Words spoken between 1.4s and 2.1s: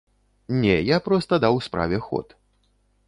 даў справе